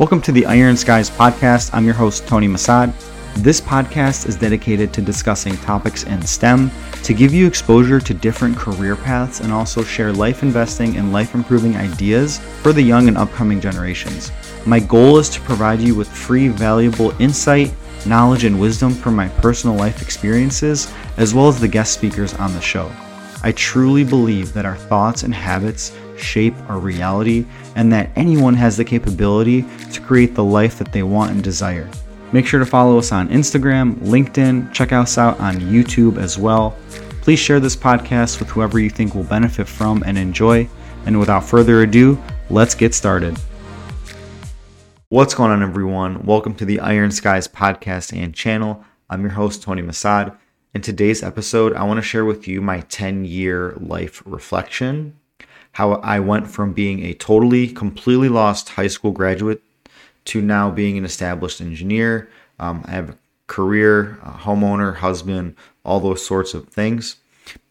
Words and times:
Welcome 0.00 0.22
to 0.22 0.32
the 0.32 0.46
Iron 0.46 0.76
Skys 0.76 1.10
podcast. 1.14 1.74
I'm 1.74 1.84
your 1.84 1.92
host, 1.92 2.26
Tony 2.26 2.48
Masad. 2.48 2.94
This 3.34 3.60
podcast 3.60 4.26
is 4.26 4.34
dedicated 4.34 4.94
to 4.94 5.02
discussing 5.02 5.58
topics 5.58 6.04
in 6.04 6.22
STEM 6.22 6.70
to 7.02 7.12
give 7.12 7.34
you 7.34 7.46
exposure 7.46 8.00
to 8.00 8.14
different 8.14 8.56
career 8.56 8.96
paths 8.96 9.40
and 9.40 9.52
also 9.52 9.84
share 9.84 10.10
life 10.10 10.42
investing 10.42 10.96
and 10.96 11.12
life 11.12 11.34
improving 11.34 11.76
ideas 11.76 12.38
for 12.62 12.72
the 12.72 12.80
young 12.80 13.08
and 13.08 13.18
upcoming 13.18 13.60
generations. 13.60 14.32
My 14.64 14.80
goal 14.80 15.18
is 15.18 15.28
to 15.28 15.40
provide 15.42 15.82
you 15.82 15.94
with 15.94 16.08
free, 16.08 16.48
valuable 16.48 17.12
insight, 17.20 17.70
knowledge, 18.06 18.44
and 18.44 18.58
wisdom 18.58 18.94
from 18.94 19.14
my 19.14 19.28
personal 19.28 19.76
life 19.76 20.00
experiences, 20.00 20.90
as 21.18 21.34
well 21.34 21.46
as 21.48 21.60
the 21.60 21.68
guest 21.68 21.92
speakers 21.92 22.32
on 22.32 22.54
the 22.54 22.60
show. 22.62 22.90
I 23.42 23.52
truly 23.52 24.04
believe 24.04 24.54
that 24.54 24.64
our 24.64 24.76
thoughts 24.76 25.24
and 25.24 25.34
habits 25.34 25.92
shape 26.20 26.54
our 26.68 26.78
reality 26.78 27.46
and 27.76 27.92
that 27.92 28.10
anyone 28.16 28.54
has 28.54 28.76
the 28.76 28.84
capability 28.84 29.64
to 29.92 30.00
create 30.00 30.34
the 30.34 30.44
life 30.44 30.78
that 30.78 30.92
they 30.92 31.02
want 31.02 31.30
and 31.30 31.42
desire. 31.42 31.88
Make 32.32 32.46
sure 32.46 32.60
to 32.60 32.66
follow 32.66 32.98
us 32.98 33.10
on 33.10 33.28
Instagram, 33.28 33.96
LinkedIn, 33.96 34.72
check 34.72 34.92
us 34.92 35.18
out 35.18 35.40
on 35.40 35.56
YouTube 35.56 36.16
as 36.16 36.38
well. 36.38 36.76
Please 37.22 37.38
share 37.38 37.60
this 37.60 37.76
podcast 37.76 38.38
with 38.38 38.48
whoever 38.48 38.78
you 38.78 38.88
think 38.88 39.14
will 39.14 39.24
benefit 39.24 39.66
from 39.66 40.02
and 40.06 40.16
enjoy. 40.16 40.68
And 41.06 41.18
without 41.18 41.44
further 41.44 41.82
ado, 41.82 42.22
let's 42.48 42.74
get 42.74 42.94
started. 42.94 43.36
What's 45.08 45.34
going 45.34 45.50
on, 45.50 45.62
everyone? 45.62 46.24
Welcome 46.24 46.54
to 46.54 46.64
the 46.64 46.80
Iron 46.80 47.10
Skys 47.10 47.48
podcast 47.48 48.16
and 48.16 48.34
channel. 48.34 48.84
I'm 49.08 49.22
your 49.22 49.32
host, 49.32 49.62
Tony 49.62 49.82
Masad. 49.82 50.36
In 50.72 50.82
today's 50.82 51.24
episode, 51.24 51.74
I 51.74 51.82
want 51.82 51.98
to 51.98 52.02
share 52.02 52.24
with 52.24 52.46
you 52.46 52.60
my 52.60 52.80
10 52.82 53.24
year 53.24 53.76
life 53.80 54.22
reflection 54.24 55.16
how 55.72 55.94
I 55.94 56.20
went 56.20 56.48
from 56.48 56.72
being 56.72 57.04
a 57.04 57.14
totally, 57.14 57.68
completely 57.68 58.28
lost 58.28 58.70
high 58.70 58.88
school 58.88 59.12
graduate 59.12 59.62
to 60.26 60.42
now 60.42 60.70
being 60.70 60.98
an 60.98 61.04
established 61.04 61.60
engineer. 61.60 62.28
Um, 62.58 62.84
I 62.86 62.92
have 62.92 63.10
a 63.10 63.18
career, 63.46 64.18
a 64.22 64.30
homeowner, 64.30 64.96
husband, 64.96 65.56
all 65.84 66.00
those 66.00 66.24
sorts 66.24 66.54
of 66.54 66.68
things. 66.68 67.16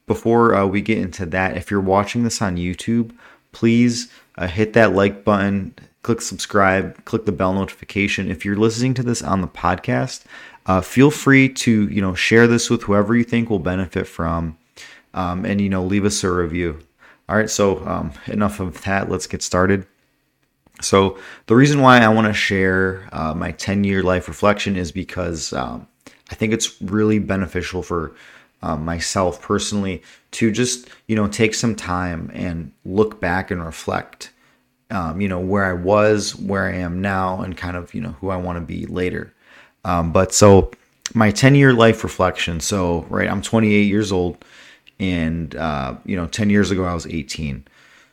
Before 0.08 0.56
uh, 0.56 0.66
we 0.66 0.82
get 0.82 0.98
into 0.98 1.26
that, 1.28 1.56
if 1.56 1.70
you're 1.70 1.82
watching 1.82 2.24
this 2.24 2.42
on 2.42 2.58
YouTube, 2.58 3.16
please 3.52 4.12
uh, 4.38 4.48
hit 4.48 4.74
that 4.74 4.94
like 4.94 5.24
button, 5.24 5.76
click 6.02 6.22
subscribe, 6.22 7.04
click 7.06 7.26
the 7.26 7.32
bell 7.32 7.54
notification. 7.54 8.32
If 8.32 8.44
you're 8.44 8.56
listening 8.56 8.94
to 8.96 9.04
this 9.04 9.22
on 9.22 9.42
the 9.42 9.48
podcast, 9.48 10.24
uh, 10.66 10.82
feel 10.82 11.12
free 11.12 11.50
to 11.50 11.88
you 11.90 12.02
know 12.02 12.16
share 12.16 12.48
this 12.48 12.70
with 12.70 12.84
whoever 12.84 13.16
you 13.16 13.24
think 13.24 13.50
will 13.50 13.60
benefit 13.60 14.08
from, 14.08 14.58
um, 15.14 15.46
and 15.46 15.62
you 15.62 15.70
know 15.70 15.84
leave 15.84 16.06
us 16.06 16.24
a 16.24 16.32
review. 16.32 16.80
All 17.30 17.36
right, 17.36 17.50
so 17.50 17.86
um, 17.88 18.12
enough 18.26 18.60
of 18.60 18.82
that. 18.86 19.08
Let's 19.08 19.28
get 19.28 19.44
started. 19.44 19.86
So, 20.82 21.20
the 21.46 21.56
reason 21.56 21.80
why 21.80 22.00
I 22.00 22.08
want 22.08 22.26
to 22.26 22.34
share 22.34 23.08
uh, 23.12 23.36
my 23.36 23.52
10 23.52 23.84
year 23.84 24.02
life 24.02 24.28
reflection 24.28 24.76
is 24.76 24.92
because 24.92 25.54
um, 25.54 25.88
I 26.32 26.36
think 26.36 26.54
it's 26.54 26.82
really 26.82 27.20
beneficial 27.20 27.84
for 27.84 28.16
uh, 28.64 28.78
myself 28.78 29.44
personally 29.44 30.02
to 30.32 30.52
just, 30.52 30.90
you 31.08 31.16
know, 31.16 31.28
take 31.28 31.54
some 31.54 31.76
time 31.76 32.32
and 32.34 32.72
look 32.84 33.20
back 33.20 33.52
and 33.52 33.64
reflect, 33.64 34.32
um, 34.90 35.22
you 35.22 35.28
know, 35.28 35.40
where 35.40 35.66
I 35.66 35.74
was, 35.74 36.36
where 36.36 36.66
I 36.66 36.78
am 36.78 37.00
now, 37.00 37.42
and 37.42 37.56
kind 37.56 37.78
of, 37.78 37.94
you 37.94 38.02
know, 38.02 38.16
who 38.22 38.30
I 38.30 38.38
want 38.38 38.58
to 38.58 38.66
be 38.66 38.88
later. 38.88 39.32
Um, 39.86 40.12
but 40.12 40.34
so, 40.34 40.72
my 41.14 41.30
10 41.30 41.54
year 41.54 41.74
life 41.74 42.04
reflection. 42.04 42.60
So, 42.60 43.06
right, 43.08 43.30
I'm 43.30 43.44
28 43.44 43.84
years 43.84 44.12
old 44.12 44.44
and 45.00 45.56
uh, 45.56 45.96
you 46.06 46.16
know 46.16 46.28
10 46.28 46.50
years 46.50 46.72
ago 46.72 46.84
i 46.84 46.94
was 46.94 47.08
18 47.08 47.66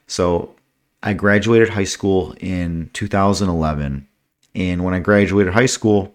so 0.06 0.54
i 1.02 1.12
graduated 1.12 1.68
high 1.68 1.84
school 1.84 2.34
in 2.40 2.90
2011 2.92 4.06
and 4.54 4.84
when 4.84 4.94
i 4.94 4.98
graduated 4.98 5.52
high 5.52 5.66
school 5.66 6.14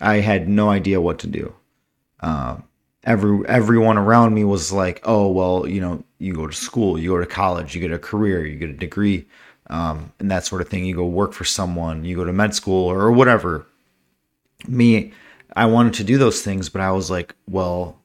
i 0.00 0.16
had 0.16 0.48
no 0.48 0.70
idea 0.70 1.00
what 1.00 1.18
to 1.20 1.26
do. 1.26 1.54
Uh, 2.20 2.56
every 3.04 3.46
everyone 3.48 3.96
around 3.96 4.34
me 4.34 4.44
was 4.44 4.72
like 4.72 5.00
oh 5.04 5.26
well 5.28 5.66
you 5.66 5.80
know 5.80 6.04
you 6.18 6.34
go 6.34 6.46
to 6.46 6.52
school 6.52 6.98
you 6.98 7.08
go 7.08 7.18
to 7.18 7.24
college 7.24 7.74
you 7.74 7.80
get 7.80 7.90
a 7.90 7.98
career 7.98 8.44
you 8.44 8.58
get 8.58 8.68
a 8.68 8.74
degree 8.74 9.26
um, 9.68 10.12
and 10.18 10.30
that 10.30 10.44
sort 10.44 10.60
of 10.60 10.68
thing. 10.68 10.84
You 10.84 10.96
go 10.96 11.06
work 11.06 11.32
for 11.32 11.44
someone 11.44 12.04
you 12.04 12.16
go 12.16 12.24
to 12.24 12.32
med 12.32 12.54
school 12.54 12.90
or 12.90 13.10
whatever. 13.12 13.66
Me 14.68 15.12
i 15.56 15.66
wanted 15.66 15.94
to 15.94 16.04
do 16.04 16.18
those 16.18 16.42
things 16.42 16.68
but 16.68 16.80
i 16.80 16.92
was 16.92 17.10
like 17.10 17.34
well 17.48 17.99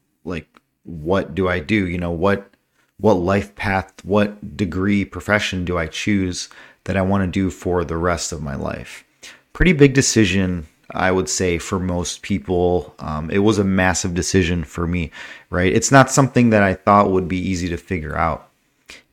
what 0.86 1.36
do 1.36 1.50
I 1.50 1.60
do? 1.60 1.88
You 1.88 1.98
know, 1.98 2.12
what 2.12 2.50
what 2.98 3.16
life 3.16 3.54
path, 3.56 3.94
what 4.06 4.56
degree, 4.56 5.04
profession 5.04 5.66
do 5.66 5.78
I 5.78 5.88
choose 5.88 6.48
that 6.86 6.96
I 6.96 7.02
want 7.02 7.24
to 7.24 7.28
do 7.28 7.50
for 7.50 7.84
the 7.84 7.98
rest 7.98 8.32
of 8.32 8.42
my 8.42 8.56
life? 8.56 9.04
Pretty 9.52 9.74
big 9.74 9.94
decision, 9.94 10.68
I 10.92 11.12
would 11.12 11.28
say, 11.28 11.58
for 11.58 11.78
most 11.78 12.22
people. 12.22 12.96
Um, 13.00 13.30
it 13.30 13.40
was 13.40 13.58
a 13.58 13.64
massive 13.66 14.14
decision 14.14 14.64
for 14.64 14.88
me, 14.88 15.12
right? 15.50 15.74
It's 15.74 15.92
not 15.92 16.12
something 16.12 16.52
that 16.52 16.64
I 16.64 16.74
thought 16.74 17.12
would 17.12 17.28
be 17.28 17.38
easy 17.38 17.68
to 17.70 17.78
figure 17.78 18.16
out. 18.16 18.50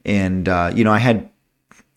And 0.05 0.49
uh, 0.49 0.71
you 0.75 0.85
know, 0.85 0.93
I 0.93 0.99
had 0.99 1.29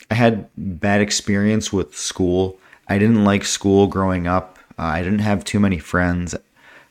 I 0.10 0.16
had 0.16 0.50
bad 0.58 1.02
experience 1.02 1.72
with 1.74 1.96
school. 1.96 2.58
I 2.88 2.98
didn't 2.98 3.24
like 3.24 3.44
school 3.44 3.88
growing 3.88 4.28
up. 4.28 4.60
Uh, 4.78 4.84
I 4.84 5.04
didn't 5.04 5.20
have 5.20 5.44
too 5.44 5.60
many 5.60 5.80
friends. 5.80 6.36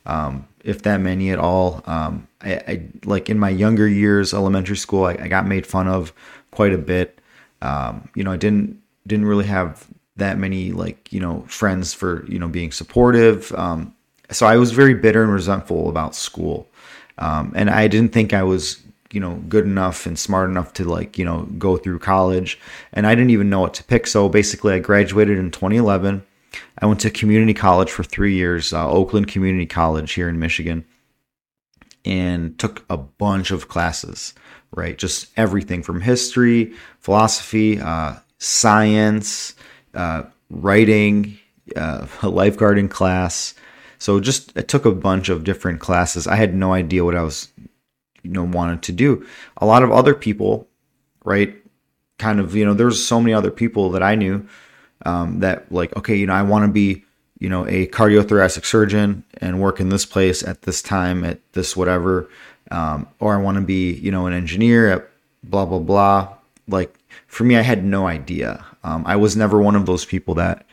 Um, 0.05 0.47
if 0.65 0.81
that 0.81 0.99
many 0.99 1.29
at 1.29 1.39
all. 1.39 1.81
Um, 1.85 2.27
I, 2.41 2.53
I, 2.55 2.89
like 3.05 3.29
in 3.29 3.39
my 3.39 3.49
younger 3.49 3.87
years, 3.87 4.33
elementary 4.33 4.75
school, 4.75 5.05
I, 5.05 5.13
I 5.13 5.27
got 5.27 5.47
made 5.47 5.65
fun 5.65 5.87
of 5.87 6.11
quite 6.51 6.73
a 6.73 6.77
bit. 6.77 7.19
Um, 7.61 8.09
you 8.15 8.23
know, 8.23 8.31
I 8.31 8.37
didn't 8.37 8.81
didn't 9.07 9.25
really 9.25 9.45
have 9.45 9.87
that 10.17 10.37
many 10.37 10.71
like 10.71 11.11
you 11.13 11.19
know 11.19 11.45
friends 11.47 11.93
for 11.93 12.25
you 12.27 12.39
know 12.39 12.47
being 12.47 12.71
supportive. 12.71 13.53
Um, 13.53 13.93
so 14.31 14.47
I 14.47 14.57
was 14.57 14.71
very 14.71 14.95
bitter 14.95 15.23
and 15.23 15.31
resentful 15.31 15.87
about 15.87 16.15
school, 16.15 16.67
um, 17.19 17.53
and 17.55 17.69
I 17.69 17.87
didn't 17.87 18.11
think 18.11 18.33
I 18.33 18.43
was 18.43 18.81
you 19.11 19.19
know 19.19 19.35
good 19.47 19.65
enough 19.65 20.07
and 20.07 20.17
smart 20.17 20.49
enough 20.49 20.73
to 20.73 20.83
like 20.83 21.17
you 21.17 21.25
know 21.25 21.43
go 21.59 21.77
through 21.77 21.99
college, 21.99 22.59
and 22.91 23.05
I 23.05 23.13
didn't 23.13 23.31
even 23.31 23.49
know 23.49 23.61
what 23.61 23.75
to 23.75 23.83
pick. 23.83 24.07
So 24.07 24.27
basically, 24.29 24.73
I 24.73 24.79
graduated 24.79 25.37
in 25.37 25.51
2011 25.51 26.25
I 26.79 26.85
went 26.85 26.99
to 27.01 27.09
community 27.09 27.53
college 27.53 27.91
for 27.91 28.03
three 28.03 28.35
years, 28.35 28.73
uh, 28.73 28.89
Oakland 28.89 29.27
Community 29.27 29.65
College 29.65 30.13
here 30.13 30.29
in 30.29 30.39
Michigan, 30.39 30.85
and 32.03 32.57
took 32.59 32.85
a 32.89 32.97
bunch 32.97 33.51
of 33.51 33.67
classes, 33.67 34.33
right? 34.71 34.97
Just 34.97 35.27
everything 35.37 35.83
from 35.83 36.01
history, 36.01 36.73
philosophy, 36.99 37.79
uh, 37.79 38.15
science, 38.37 39.55
uh, 39.93 40.23
writing, 40.49 41.37
uh, 41.75 42.07
a 42.21 42.27
lifeguarding 42.29 42.89
class. 42.89 43.53
So 43.97 44.19
just 44.19 44.51
I 44.57 44.61
took 44.61 44.85
a 44.85 44.91
bunch 44.91 45.29
of 45.29 45.43
different 45.43 45.79
classes. 45.79 46.27
I 46.27 46.35
had 46.35 46.53
no 46.53 46.73
idea 46.73 47.03
what 47.03 47.15
I 47.15 47.23
was, 47.23 47.51
you 48.23 48.31
know, 48.31 48.43
wanted 48.43 48.83
to 48.83 48.91
do. 48.91 49.25
A 49.57 49.65
lot 49.65 49.83
of 49.83 49.91
other 49.91 50.13
people, 50.13 50.67
right? 51.23 51.55
Kind 52.19 52.39
of, 52.39 52.55
you 52.55 52.65
know, 52.65 52.73
there's 52.73 53.03
so 53.03 53.19
many 53.19 53.33
other 53.33 53.51
people 53.51 53.89
that 53.91 54.03
I 54.03 54.15
knew 54.15 54.47
um, 55.03 55.39
that 55.39 55.71
like 55.71 55.95
okay 55.95 56.15
you 56.15 56.25
know 56.25 56.33
i 56.33 56.41
want 56.41 56.65
to 56.65 56.71
be 56.71 57.03
you 57.39 57.49
know 57.49 57.67
a 57.67 57.87
cardiothoracic 57.87 58.65
surgeon 58.65 59.23
and 59.39 59.59
work 59.59 59.79
in 59.79 59.89
this 59.89 60.05
place 60.05 60.43
at 60.43 60.61
this 60.63 60.81
time 60.81 61.23
at 61.23 61.39
this 61.53 61.75
whatever 61.75 62.29
um, 62.71 63.07
or 63.19 63.35
i 63.35 63.37
want 63.37 63.55
to 63.55 63.61
be 63.61 63.93
you 63.93 64.11
know 64.11 64.25
an 64.25 64.33
engineer 64.33 64.91
at 64.91 65.09
blah 65.43 65.65
blah 65.65 65.79
blah. 65.79 66.33
Like 66.67 66.97
for 67.27 67.43
me 67.43 67.55
i 67.57 67.61
had 67.61 67.83
no 67.83 68.07
idea. 68.07 68.65
Um, 68.83 69.03
i 69.05 69.15
was 69.15 69.35
never 69.35 69.61
one 69.61 69.75
of 69.75 69.85
those 69.85 70.05
people 70.05 70.35
that 70.35 70.65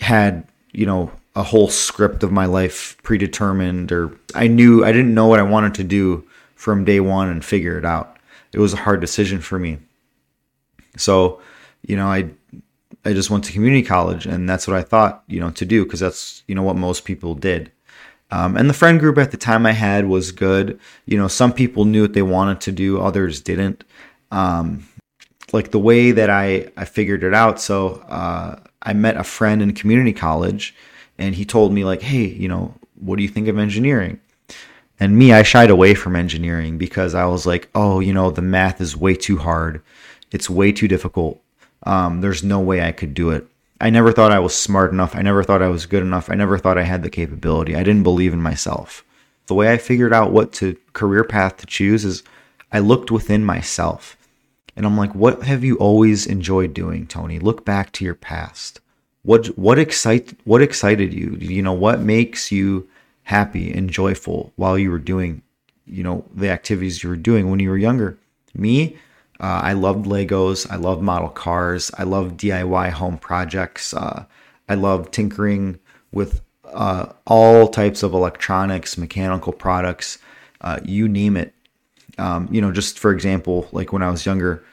had 0.00 0.46
you 0.72 0.86
know 0.86 1.10
a 1.34 1.42
whole 1.42 1.68
script 1.68 2.22
of 2.22 2.32
my 2.32 2.46
life 2.46 2.96
predetermined 3.02 3.92
or 3.92 4.16
i 4.34 4.48
knew 4.48 4.84
i 4.84 4.92
didn't 4.92 5.14
know 5.14 5.26
what 5.26 5.38
i 5.38 5.42
wanted 5.42 5.74
to 5.74 5.84
do 5.84 6.24
from 6.54 6.84
day 6.84 6.98
one 6.98 7.28
and 7.28 7.44
figure 7.44 7.78
it 7.78 7.84
out. 7.84 8.16
It 8.52 8.58
was 8.58 8.72
a 8.72 8.78
hard 8.78 9.00
decision 9.00 9.40
for 9.40 9.58
me. 9.58 9.78
So 10.96 11.40
you 11.86 11.96
know 11.96 12.08
i 12.08 12.28
I 13.04 13.12
just 13.12 13.30
went 13.30 13.44
to 13.44 13.52
community 13.52 13.82
college, 13.82 14.26
and 14.26 14.48
that's 14.48 14.66
what 14.66 14.76
I 14.76 14.82
thought, 14.82 15.22
you 15.28 15.40
know, 15.40 15.50
to 15.50 15.64
do 15.64 15.84
because 15.84 16.00
that's 16.00 16.42
you 16.46 16.54
know 16.54 16.62
what 16.62 16.76
most 16.76 17.04
people 17.04 17.34
did. 17.34 17.72
Um, 18.30 18.56
and 18.56 18.68
the 18.68 18.74
friend 18.74 19.00
group 19.00 19.16
at 19.16 19.30
the 19.30 19.36
time 19.36 19.64
I 19.64 19.72
had 19.72 20.06
was 20.06 20.32
good. 20.32 20.78
You 21.06 21.16
know, 21.16 21.28
some 21.28 21.52
people 21.52 21.84
knew 21.84 22.02
what 22.02 22.12
they 22.12 22.22
wanted 22.22 22.60
to 22.62 22.72
do, 22.72 23.00
others 23.00 23.40
didn't. 23.40 23.84
Um, 24.30 24.86
like 25.52 25.70
the 25.70 25.78
way 25.78 26.10
that 26.10 26.28
I 26.28 26.70
I 26.76 26.84
figured 26.84 27.24
it 27.24 27.34
out. 27.34 27.60
So 27.60 27.94
uh, 28.08 28.60
I 28.82 28.92
met 28.92 29.16
a 29.16 29.24
friend 29.24 29.62
in 29.62 29.72
community 29.72 30.12
college, 30.12 30.74
and 31.16 31.34
he 31.34 31.44
told 31.44 31.72
me 31.72 31.84
like, 31.84 32.02
hey, 32.02 32.26
you 32.26 32.48
know, 32.48 32.74
what 32.96 33.16
do 33.16 33.22
you 33.22 33.28
think 33.28 33.48
of 33.48 33.58
engineering? 33.58 34.20
And 35.00 35.16
me, 35.16 35.32
I 35.32 35.44
shied 35.44 35.70
away 35.70 35.94
from 35.94 36.16
engineering 36.16 36.76
because 36.76 37.14
I 37.14 37.24
was 37.26 37.46
like, 37.46 37.70
oh, 37.74 38.00
you 38.00 38.12
know, 38.12 38.32
the 38.32 38.42
math 38.42 38.80
is 38.80 38.96
way 38.96 39.14
too 39.14 39.38
hard. 39.38 39.80
It's 40.32 40.50
way 40.50 40.72
too 40.72 40.88
difficult 40.88 41.40
um, 41.84 42.20
there's 42.20 42.42
no 42.44 42.60
way 42.60 42.82
I 42.82 42.92
could 42.92 43.14
do 43.14 43.30
it. 43.30 43.46
I 43.80 43.90
never 43.90 44.12
thought 44.12 44.32
I 44.32 44.40
was 44.40 44.54
smart 44.54 44.92
enough. 44.92 45.14
I 45.14 45.22
never 45.22 45.44
thought 45.44 45.62
I 45.62 45.68
was 45.68 45.86
good 45.86 46.02
enough. 46.02 46.30
I 46.30 46.34
never 46.34 46.58
thought 46.58 46.78
I 46.78 46.82
had 46.82 47.02
the 47.02 47.10
capability. 47.10 47.76
I 47.76 47.82
didn't 47.84 48.02
believe 48.02 48.32
in 48.32 48.42
myself. 48.42 49.04
The 49.46 49.54
way 49.54 49.72
I 49.72 49.78
figured 49.78 50.12
out 50.12 50.32
what 50.32 50.52
to 50.54 50.76
career 50.92 51.24
path 51.24 51.56
to 51.58 51.66
choose 51.66 52.04
is 52.04 52.22
I 52.72 52.80
looked 52.80 53.10
within 53.10 53.44
myself. 53.44 54.16
And 54.76 54.84
I'm 54.86 54.96
like, 54.98 55.14
what 55.14 55.42
have 55.44 55.64
you 55.64 55.76
always 55.76 56.26
enjoyed 56.26 56.74
doing, 56.74 57.06
Tony? 57.06 57.38
Look 57.38 57.64
back 57.64 57.92
to 57.92 58.04
your 58.04 58.14
past. 58.14 58.80
what 59.22 59.46
what 59.58 59.78
excite 59.78 60.34
what 60.44 60.62
excited 60.62 61.12
you 61.12 61.36
you 61.40 61.62
know 61.62 61.72
what 61.72 62.00
makes 62.00 62.50
you 62.52 62.88
happy 63.24 63.72
and 63.72 63.90
joyful 63.90 64.52
while 64.56 64.78
you 64.78 64.90
were 64.90 64.98
doing 64.98 65.42
you 65.86 66.02
know 66.02 66.24
the 66.34 66.48
activities 66.48 67.02
you 67.02 67.10
were 67.10 67.16
doing 67.16 67.50
when 67.50 67.60
you 67.60 67.68
were 67.68 67.76
younger 67.78 68.16
me 68.54 68.96
uh, 69.40 69.60
i 69.62 69.72
loved 69.72 70.06
legos 70.06 70.70
i 70.70 70.76
loved 70.76 71.02
model 71.02 71.28
cars 71.28 71.90
i 71.98 72.02
loved 72.02 72.38
diy 72.40 72.90
home 72.90 73.18
projects 73.18 73.94
uh, 73.94 74.24
i 74.68 74.74
loved 74.74 75.12
tinkering 75.12 75.78
with 76.12 76.40
uh, 76.72 77.06
all 77.26 77.68
types 77.68 78.02
of 78.02 78.12
electronics 78.12 78.98
mechanical 78.98 79.52
products 79.52 80.18
uh, 80.60 80.78
you 80.84 81.08
name 81.08 81.36
it 81.36 81.54
um, 82.18 82.48
you 82.50 82.60
know 82.60 82.72
just 82.72 82.98
for 82.98 83.12
example 83.12 83.68
like 83.72 83.92
when 83.92 84.02
i 84.02 84.10
was 84.10 84.26
younger 84.26 84.64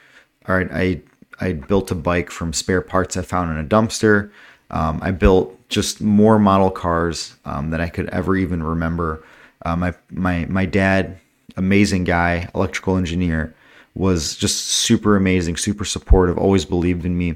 all 0.47 0.55
right 0.55 0.71
i 0.71 1.01
I 1.39 1.53
built 1.53 1.91
a 1.91 1.95
bike 1.95 2.31
from 2.31 2.53
spare 2.53 2.81
parts 2.81 3.17
I 3.17 3.21
found 3.21 3.51
in 3.51 3.57
a 3.57 3.67
dumpster. 3.67 4.31
Um, 4.71 4.99
I 5.01 5.11
built 5.11 5.57
just 5.69 6.01
more 6.01 6.39
model 6.39 6.71
cars 6.71 7.35
um, 7.45 7.71
that 7.71 7.81
I 7.81 7.89
could 7.89 8.09
ever 8.09 8.35
even 8.35 8.63
remember. 8.63 9.23
Uh, 9.65 9.75
my 9.75 9.93
my 10.11 10.45
my 10.45 10.65
dad, 10.65 11.19
amazing 11.57 12.03
guy, 12.03 12.49
electrical 12.55 12.97
engineer, 12.97 13.54
was 13.95 14.35
just 14.35 14.65
super 14.65 15.15
amazing, 15.15 15.57
super 15.57 15.85
supportive. 15.85 16.37
Always 16.37 16.65
believed 16.65 17.05
in 17.05 17.17
me. 17.17 17.35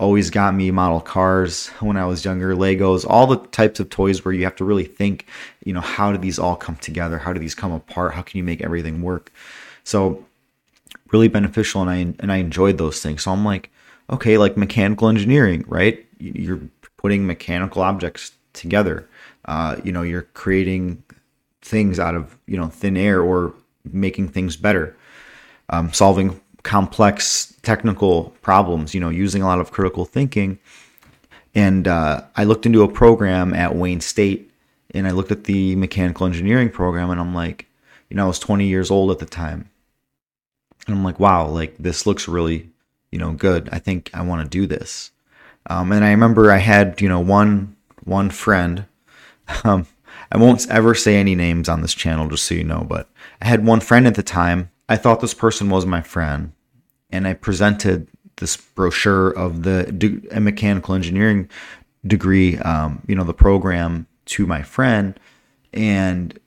Always 0.00 0.30
got 0.30 0.54
me 0.54 0.70
model 0.70 1.00
cars 1.00 1.68
when 1.80 1.96
I 1.96 2.06
was 2.06 2.24
younger, 2.24 2.54
Legos, 2.54 3.04
all 3.08 3.26
the 3.26 3.36
types 3.36 3.78
of 3.78 3.90
toys 3.90 4.24
where 4.24 4.32
you 4.32 4.44
have 4.44 4.56
to 4.56 4.64
really 4.64 4.84
think, 4.84 5.26
you 5.64 5.72
know, 5.72 5.80
how 5.80 6.10
do 6.10 6.18
these 6.18 6.38
all 6.38 6.56
come 6.56 6.76
together? 6.76 7.18
How 7.18 7.32
do 7.32 7.40
these 7.40 7.54
come 7.54 7.72
apart? 7.72 8.14
How 8.14 8.22
can 8.22 8.38
you 8.38 8.44
make 8.44 8.62
everything 8.62 9.02
work? 9.02 9.30
So 9.84 10.24
really 11.12 11.28
beneficial 11.28 11.82
and 11.82 11.90
I 11.90 11.96
and 12.20 12.32
I 12.32 12.36
enjoyed 12.36 12.78
those 12.78 13.02
things. 13.02 13.24
So 13.24 13.32
I'm 13.32 13.44
like, 13.44 13.70
okay, 14.10 14.38
like 14.38 14.56
mechanical 14.56 15.08
engineering, 15.08 15.64
right? 15.68 16.06
You're 16.18 16.60
putting 16.96 17.26
mechanical 17.26 17.82
objects 17.82 18.32
together. 18.52 19.08
Uh, 19.44 19.76
you 19.84 19.92
know, 19.92 20.02
you're 20.02 20.22
creating 20.22 21.02
things 21.62 21.98
out 21.98 22.14
of 22.14 22.36
you 22.46 22.56
know 22.56 22.68
thin 22.68 22.96
air 22.96 23.20
or 23.20 23.54
making 23.92 24.28
things 24.28 24.56
better, 24.56 24.96
um, 25.70 25.92
solving 25.92 26.40
complex 26.62 27.54
technical 27.62 28.30
problems. 28.42 28.94
You 28.94 29.00
know, 29.00 29.10
using 29.10 29.42
a 29.42 29.46
lot 29.46 29.60
of 29.60 29.70
critical 29.70 30.04
thinking. 30.04 30.58
And 31.54 31.88
uh, 31.88 32.22
I 32.36 32.44
looked 32.44 32.66
into 32.66 32.82
a 32.82 32.88
program 32.88 33.54
at 33.54 33.74
Wayne 33.74 34.00
State, 34.00 34.50
and 34.94 35.08
I 35.08 35.10
looked 35.10 35.32
at 35.32 35.44
the 35.44 35.74
mechanical 35.76 36.26
engineering 36.26 36.70
program, 36.70 37.10
and 37.10 37.20
I'm 37.20 37.34
like, 37.34 37.66
you 38.10 38.16
know, 38.16 38.24
I 38.24 38.28
was 38.28 38.38
20 38.38 38.66
years 38.66 38.90
old 38.90 39.10
at 39.10 39.18
the 39.18 39.26
time 39.26 39.70
and 40.88 40.96
I'm 40.96 41.04
like, 41.04 41.20
wow, 41.20 41.46
like 41.46 41.76
this 41.78 42.06
looks 42.06 42.26
really, 42.26 42.70
you 43.12 43.18
know, 43.18 43.32
good. 43.32 43.68
I 43.70 43.78
think 43.78 44.10
I 44.14 44.22
want 44.22 44.42
to 44.42 44.48
do 44.48 44.66
this. 44.66 45.12
Um, 45.66 45.92
and 45.92 46.04
I 46.04 46.10
remember 46.10 46.50
I 46.50 46.58
had, 46.58 47.00
you 47.00 47.08
know, 47.08 47.20
one 47.20 47.76
one 48.04 48.30
friend. 48.30 48.86
Um, 49.64 49.86
I 50.30 50.36
won't 50.36 50.68
ever 50.68 50.94
say 50.94 51.16
any 51.16 51.34
names 51.34 51.70
on 51.70 51.80
this 51.80 51.94
channel, 51.94 52.28
just 52.28 52.44
so 52.44 52.54
you 52.54 52.64
know. 52.64 52.84
But 52.86 53.08
I 53.40 53.46
had 53.46 53.64
one 53.64 53.80
friend 53.80 54.06
at 54.06 54.14
the 54.14 54.22
time. 54.22 54.70
I 54.88 54.96
thought 54.96 55.20
this 55.20 55.34
person 55.34 55.68
was 55.70 55.84
my 55.86 56.00
friend, 56.00 56.52
and 57.10 57.26
I 57.26 57.34
presented 57.34 58.08
this 58.36 58.56
brochure 58.56 59.30
of 59.30 59.62
the 59.62 59.84
de- 59.92 60.40
mechanical 60.40 60.94
engineering 60.94 61.48
degree, 62.06 62.58
um, 62.58 63.02
you 63.06 63.14
know, 63.14 63.24
the 63.24 63.34
program 63.34 64.06
to 64.26 64.46
my 64.46 64.62
friend, 64.62 65.18
and 65.72 66.38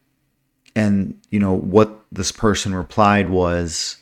and 0.75 1.19
you 1.29 1.39
know 1.39 1.53
what 1.53 2.05
this 2.11 2.31
person 2.31 2.73
replied 2.73 3.29
was 3.29 3.97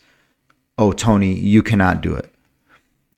oh 0.77 0.91
tony 0.91 1.33
you 1.33 1.63
cannot 1.63 2.01
do 2.01 2.15
it. 2.15 2.31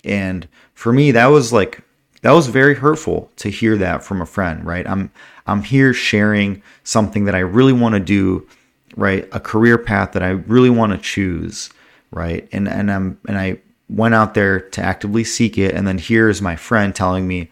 And 0.03 0.47
for 0.73 0.93
me 0.93 1.11
that 1.11 1.27
was 1.27 1.51
like 1.53 1.81
that 2.21 2.31
was 2.31 2.47
very 2.47 2.75
hurtful 2.75 3.31
to 3.37 3.49
hear 3.49 3.77
that 3.77 4.03
from 4.03 4.21
a 4.21 4.25
friend 4.25 4.65
right? 4.65 4.87
I'm 4.87 5.11
i'm 5.47 5.63
here 5.63 5.93
sharing 5.93 6.61
something 6.83 7.25
that 7.25 7.35
i 7.35 7.39
really 7.39 7.73
want 7.73 7.93
to 7.93 7.99
do 7.99 8.47
right 8.95 9.27
a 9.31 9.39
career 9.39 9.77
path 9.77 10.11
that 10.13 10.23
i 10.23 10.29
really 10.29 10.69
want 10.69 10.91
to 10.91 10.97
choose 10.97 11.69
right 12.11 12.47
and 12.51 12.67
and 12.67 12.91
i'm 12.91 13.19
and 13.27 13.37
i 13.37 13.57
went 13.89 14.15
out 14.15 14.33
there 14.33 14.59
to 14.59 14.81
actively 14.81 15.23
seek 15.23 15.57
it 15.57 15.75
and 15.75 15.87
then 15.87 15.97
here's 15.97 16.41
my 16.41 16.55
friend 16.55 16.95
telling 16.95 17.27
me 17.27 17.49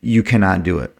you 0.00 0.22
cannot 0.22 0.62
do 0.62 0.78
it 0.78 0.96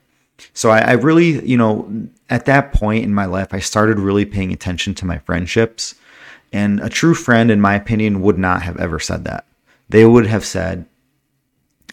so 0.55 0.71
I, 0.71 0.79
I 0.81 0.93
really 0.93 1.45
you 1.47 1.57
know 1.57 2.09
at 2.29 2.47
that 2.47 2.73
point 2.73 3.05
in 3.05 3.15
my 3.15 3.27
life 3.27 3.49
i 3.53 3.59
started 3.59 3.99
really 3.99 4.25
paying 4.25 4.53
attention 4.53 4.95
to 4.97 5.07
my 5.07 5.19
friendships 5.19 5.95
and 6.53 6.81
a 6.81 6.89
true 6.89 7.15
friend, 7.15 7.51
in 7.51 7.61
my 7.61 7.75
opinion, 7.75 8.23
would 8.23 8.39
not 8.39 8.63
have 8.63 8.77
ever 8.79 8.99
said 8.99 9.25
that. 9.25 9.47
They 9.89 10.05
would 10.05 10.27
have 10.27 10.45
said, 10.45 10.87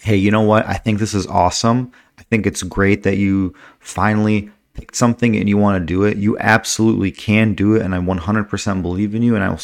Hey, 0.01 0.15
you 0.15 0.31
know 0.31 0.41
what? 0.41 0.65
I 0.65 0.75
think 0.75 0.99
this 0.99 1.13
is 1.13 1.27
awesome. 1.27 1.91
I 2.17 2.23
think 2.23 2.45
it's 2.45 2.63
great 2.63 3.03
that 3.03 3.17
you 3.17 3.53
finally 3.79 4.51
picked 4.77 4.95
something 4.95 5.35
and 5.35 5.49
you 5.49 5.57
want 5.57 5.81
to 5.81 5.85
do 5.85 6.03
it. 6.03 6.17
You 6.17 6.37
absolutely 6.39 7.11
can 7.11 7.53
do 7.53 7.75
it. 7.75 7.81
And 7.81 7.93
I 7.93 7.97
100% 7.97 8.81
believe 8.81 9.15
in 9.15 9.23
you. 9.23 9.35
And 9.35 9.43
I 9.43 9.49
will, 9.49 9.59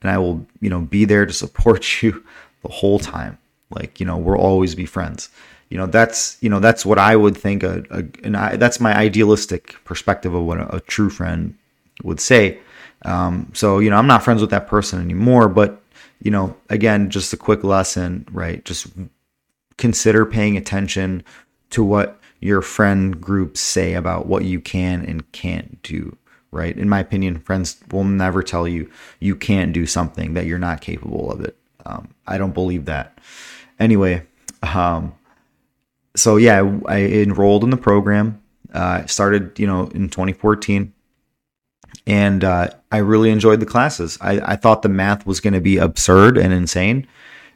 and 0.00 0.10
I 0.10 0.18
will, 0.18 0.46
you 0.60 0.70
know, 0.70 0.80
be 0.80 1.04
there 1.04 1.26
to 1.26 1.32
support 1.32 2.02
you 2.02 2.24
the 2.62 2.68
whole 2.68 2.98
time. 2.98 3.38
Like, 3.70 3.98
you 4.00 4.06
know, 4.06 4.16
we'll 4.16 4.38
always 4.38 4.74
be 4.74 4.86
friends. 4.86 5.28
You 5.68 5.78
know, 5.78 5.86
that's, 5.86 6.36
you 6.40 6.48
know, 6.48 6.60
that's 6.60 6.86
what 6.86 6.98
I 6.98 7.16
would 7.16 7.36
think. 7.36 7.62
A, 7.62 7.82
a 7.90 8.04
and 8.22 8.36
I, 8.36 8.56
that's 8.56 8.78
my 8.78 8.96
idealistic 8.96 9.76
perspective 9.84 10.32
of 10.32 10.44
what 10.44 10.60
a, 10.60 10.76
a 10.76 10.80
true 10.80 11.10
friend 11.10 11.56
would 12.04 12.20
say. 12.20 12.58
Um, 13.02 13.50
so, 13.54 13.80
you 13.80 13.90
know, 13.90 13.96
I'm 13.96 14.06
not 14.06 14.22
friends 14.22 14.40
with 14.40 14.50
that 14.50 14.68
person 14.68 15.00
anymore, 15.00 15.48
but, 15.48 15.82
you 16.22 16.30
know, 16.30 16.56
again, 16.70 17.10
just 17.10 17.32
a 17.32 17.36
quick 17.36 17.64
lesson, 17.64 18.26
right? 18.30 18.64
Just 18.64 18.86
consider 19.76 20.24
paying 20.24 20.56
attention 20.56 21.24
to 21.70 21.82
what 21.82 22.20
your 22.40 22.62
friend 22.62 23.20
groups 23.20 23.60
say 23.60 23.94
about 23.94 24.26
what 24.26 24.44
you 24.44 24.60
can 24.60 25.04
and 25.04 25.30
can't 25.32 25.82
do, 25.82 26.16
right? 26.50 26.76
In 26.76 26.88
my 26.88 27.00
opinion, 27.00 27.40
friends 27.40 27.82
will 27.90 28.04
never 28.04 28.42
tell 28.42 28.68
you 28.68 28.90
you 29.20 29.36
can't 29.36 29.72
do 29.72 29.86
something 29.86 30.34
that 30.34 30.46
you're 30.46 30.58
not 30.58 30.80
capable 30.80 31.30
of 31.30 31.40
it. 31.40 31.56
Um, 31.86 32.08
I 32.26 32.38
don't 32.38 32.54
believe 32.54 32.86
that. 32.86 33.18
Anyway, 33.78 34.26
um, 34.62 35.14
so 36.16 36.36
yeah, 36.36 36.78
I, 36.86 37.00
enrolled 37.00 37.64
in 37.64 37.70
the 37.70 37.76
program. 37.76 38.40
Uh, 38.72 39.06
started, 39.06 39.56
you 39.58 39.68
know, 39.68 39.86
in 39.94 40.08
2014 40.08 40.92
and 42.06 42.44
uh, 42.44 42.70
I 42.92 42.98
really 42.98 43.30
enjoyed 43.30 43.60
the 43.60 43.66
classes. 43.66 44.18
I, 44.20 44.40
I 44.40 44.56
thought 44.56 44.82
the 44.82 44.88
math 44.88 45.26
was 45.26 45.40
going 45.40 45.54
to 45.54 45.60
be 45.60 45.78
absurd 45.78 46.36
and 46.36 46.52
insane. 46.52 47.06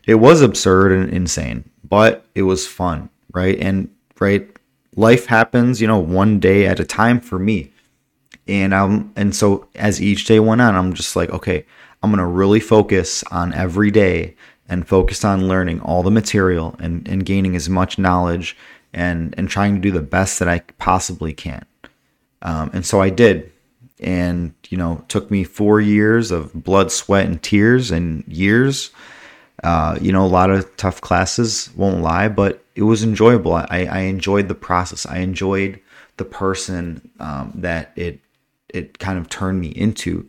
It 0.06 0.16
was 0.16 0.40
absurd 0.40 0.92
and 0.92 1.10
insane, 1.10 1.68
but 1.84 2.24
it 2.34 2.42
was 2.42 2.66
fun, 2.66 3.10
right? 3.32 3.58
And 3.58 3.90
right, 4.18 4.48
life 4.98 5.26
happens, 5.26 5.80
you 5.80 5.86
know, 5.86 5.98
one 5.98 6.40
day 6.40 6.66
at 6.66 6.80
a 6.80 6.84
time 6.84 7.20
for 7.20 7.38
me. 7.38 7.72
And 8.48 8.74
I'm 8.74 9.12
and 9.14 9.34
so 9.34 9.68
as 9.74 10.02
each 10.02 10.24
day 10.24 10.40
went 10.40 10.60
on, 10.60 10.74
I'm 10.74 10.92
just 10.92 11.14
like, 11.14 11.30
okay, 11.30 11.64
I'm 12.02 12.10
gonna 12.10 12.26
really 12.26 12.60
focus 12.60 13.22
on 13.30 13.54
every 13.54 13.90
day 13.90 14.34
and 14.68 14.86
focus 14.86 15.24
on 15.24 15.48
learning 15.48 15.80
all 15.80 16.02
the 16.02 16.10
material 16.10 16.74
and, 16.78 17.06
and 17.08 17.24
gaining 17.24 17.54
as 17.56 17.68
much 17.68 17.98
knowledge 17.98 18.56
and 18.92 19.34
and 19.38 19.48
trying 19.48 19.74
to 19.76 19.80
do 19.80 19.92
the 19.92 20.02
best 20.02 20.38
that 20.40 20.48
I 20.48 20.60
possibly 20.78 21.32
can. 21.32 21.64
Um, 22.42 22.70
and 22.72 22.84
so 22.84 23.00
I 23.00 23.10
did 23.10 23.52
and 24.00 24.54
you 24.68 24.78
know 24.78 25.04
took 25.08 25.30
me 25.30 25.44
four 25.44 25.80
years 25.80 26.30
of 26.30 26.52
blood 26.52 26.92
sweat 26.92 27.26
and 27.26 27.42
tears 27.42 27.90
and 27.90 28.24
years 28.28 28.90
uh, 29.64 29.98
you 30.00 30.12
know 30.12 30.24
a 30.24 30.28
lot 30.28 30.50
of 30.50 30.76
tough 30.76 31.00
classes 31.00 31.70
won't 31.74 32.00
lie 32.00 32.28
but 32.28 32.62
it 32.78 32.84
was 32.84 33.02
enjoyable. 33.02 33.54
I, 33.54 33.86
I 33.90 33.98
enjoyed 34.02 34.46
the 34.46 34.54
process. 34.54 35.04
I 35.04 35.18
enjoyed 35.18 35.80
the 36.16 36.24
person 36.24 37.10
um, 37.18 37.50
that 37.56 37.90
it 37.96 38.20
it 38.68 39.00
kind 39.00 39.18
of 39.18 39.28
turned 39.28 39.60
me 39.60 39.68
into. 39.68 40.28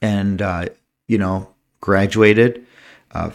And 0.00 0.40
uh, 0.40 0.68
you 1.08 1.18
know 1.18 1.50
graduated 1.82 2.66
uh, 3.12 3.30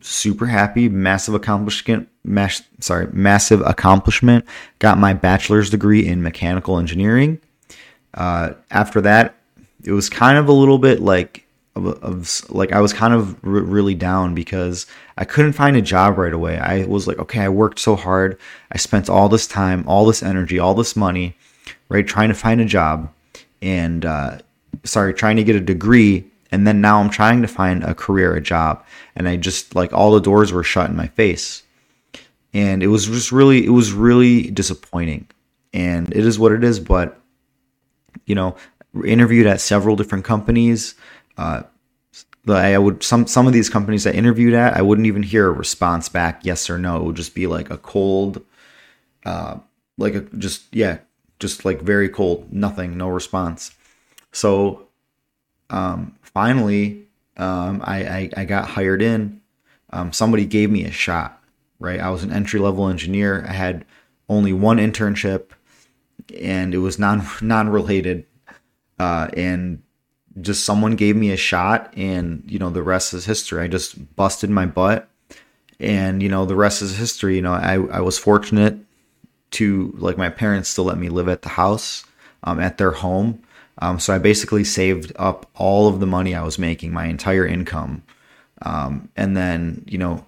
super 0.00 0.46
happy 0.46 0.88
massive 0.88 1.34
accomplishment 1.34 2.08
mass, 2.22 2.62
sorry 2.78 3.08
massive 3.12 3.60
accomplishment 3.62 4.44
got 4.78 4.96
my 4.96 5.12
bachelor's 5.12 5.68
degree 5.68 6.06
in 6.06 6.22
mechanical 6.22 6.78
engineering. 6.78 7.40
Uh, 8.14 8.52
after 8.70 9.00
that, 9.00 9.34
it 9.82 9.90
was 9.90 10.08
kind 10.08 10.38
of 10.38 10.48
a 10.48 10.52
little 10.52 10.78
bit 10.78 11.00
like 11.00 11.44
of, 11.76 11.86
of 12.02 12.50
like 12.50 12.72
I 12.72 12.80
was 12.80 12.92
kind 12.92 13.14
of 13.14 13.36
really 13.42 13.94
down 13.94 14.34
because 14.34 14.86
I 15.16 15.24
couldn't 15.24 15.52
find 15.52 15.76
a 15.76 15.82
job 15.82 16.18
right 16.18 16.32
away. 16.32 16.58
I 16.58 16.84
was 16.86 17.06
like, 17.06 17.18
okay, 17.18 17.40
I 17.40 17.48
worked 17.48 17.78
so 17.78 17.94
hard, 17.96 18.38
I 18.72 18.78
spent 18.78 19.08
all 19.08 19.28
this 19.28 19.46
time, 19.46 19.84
all 19.86 20.06
this 20.06 20.22
energy, 20.22 20.58
all 20.58 20.74
this 20.74 20.96
money, 20.96 21.36
right, 21.88 22.06
trying 22.06 22.28
to 22.28 22.34
find 22.34 22.60
a 22.60 22.64
job, 22.64 23.12
and 23.62 24.04
uh, 24.04 24.38
sorry, 24.84 25.14
trying 25.14 25.36
to 25.36 25.44
get 25.44 25.56
a 25.56 25.60
degree, 25.60 26.24
and 26.50 26.66
then 26.66 26.80
now 26.80 27.00
I'm 27.00 27.10
trying 27.10 27.42
to 27.42 27.48
find 27.48 27.84
a 27.84 27.94
career, 27.94 28.34
a 28.34 28.40
job, 28.40 28.84
and 29.14 29.28
I 29.28 29.36
just 29.36 29.74
like 29.74 29.92
all 29.92 30.12
the 30.12 30.20
doors 30.20 30.52
were 30.52 30.64
shut 30.64 30.90
in 30.90 30.96
my 30.96 31.08
face, 31.08 31.62
and 32.52 32.82
it 32.82 32.88
was 32.88 33.06
just 33.06 33.32
really, 33.32 33.64
it 33.64 33.70
was 33.70 33.92
really 33.92 34.50
disappointing, 34.50 35.28
and 35.72 36.12
it 36.12 36.24
is 36.24 36.38
what 36.38 36.52
it 36.52 36.64
is, 36.64 36.80
but 36.80 37.20
you 38.24 38.34
know, 38.34 38.56
interviewed 39.04 39.46
at 39.46 39.60
several 39.60 39.96
different 39.96 40.24
companies. 40.24 40.94
Uh, 41.36 41.62
I 42.48 42.78
would 42.78 43.02
some 43.02 43.26
some 43.26 43.46
of 43.46 43.52
these 43.52 43.68
companies 43.68 44.06
I 44.06 44.12
interviewed 44.12 44.54
at, 44.54 44.76
I 44.76 44.82
wouldn't 44.82 45.06
even 45.06 45.22
hear 45.22 45.48
a 45.48 45.52
response 45.52 46.08
back, 46.08 46.44
yes 46.44 46.70
or 46.70 46.78
no. 46.78 46.96
It 46.96 47.02
would 47.02 47.16
just 47.16 47.34
be 47.34 47.46
like 47.46 47.70
a 47.70 47.78
cold, 47.78 48.44
uh, 49.24 49.58
like 49.98 50.14
a 50.14 50.20
just 50.20 50.64
yeah, 50.72 50.98
just 51.40 51.64
like 51.64 51.80
very 51.80 52.08
cold, 52.08 52.52
nothing, 52.52 52.96
no 52.96 53.08
response. 53.08 53.74
So 54.32 54.86
um, 55.70 56.14
finally, 56.22 57.06
um, 57.36 57.82
I, 57.84 58.04
I, 58.04 58.30
I 58.36 58.44
got 58.44 58.68
hired 58.68 59.02
in. 59.02 59.40
Um, 59.90 60.12
somebody 60.12 60.46
gave 60.46 60.70
me 60.70 60.84
a 60.84 60.90
shot. 60.90 61.42
Right, 61.78 62.00
I 62.00 62.08
was 62.08 62.22
an 62.22 62.32
entry 62.32 62.58
level 62.58 62.88
engineer. 62.88 63.44
I 63.46 63.52
had 63.52 63.84
only 64.30 64.52
one 64.54 64.78
internship, 64.78 65.50
and 66.40 66.74
it 66.74 66.78
was 66.78 66.98
non 66.98 67.26
non 67.42 67.68
related. 67.68 68.24
Uh, 68.98 69.28
and 69.36 69.82
just 70.40 70.64
someone 70.64 70.96
gave 70.96 71.16
me 71.16 71.30
a 71.30 71.36
shot, 71.36 71.92
and 71.96 72.42
you 72.46 72.58
know 72.58 72.70
the 72.70 72.82
rest 72.82 73.14
is 73.14 73.24
history. 73.24 73.62
I 73.62 73.68
just 73.68 74.16
busted 74.16 74.50
my 74.50 74.66
butt, 74.66 75.08
and 75.80 76.22
you 76.22 76.28
know 76.28 76.44
the 76.44 76.56
rest 76.56 76.82
is 76.82 76.96
history. 76.96 77.36
You 77.36 77.42
know, 77.42 77.52
I 77.52 77.74
I 77.74 78.00
was 78.00 78.18
fortunate 78.18 78.78
to 79.52 79.94
like 79.96 80.18
my 80.18 80.28
parents 80.28 80.68
still 80.68 80.84
let 80.84 80.98
me 80.98 81.08
live 81.08 81.28
at 81.28 81.42
the 81.42 81.48
house, 81.50 82.04
um, 82.44 82.60
at 82.60 82.78
their 82.78 82.90
home. 82.90 83.42
Um, 83.78 84.00
so 84.00 84.14
I 84.14 84.18
basically 84.18 84.64
saved 84.64 85.12
up 85.16 85.50
all 85.54 85.88
of 85.88 86.00
the 86.00 86.06
money 86.06 86.34
I 86.34 86.42
was 86.42 86.58
making, 86.58 86.92
my 86.92 87.06
entire 87.06 87.46
income, 87.46 88.02
um, 88.62 89.08
and 89.16 89.36
then 89.36 89.84
you 89.86 89.98
know 89.98 90.24